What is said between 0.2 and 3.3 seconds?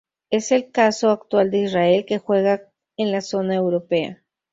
Es el caso actual de Israel, que juega en la